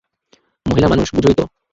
[0.65, 1.43] মহিলা মানুষ, বুঝোই তো?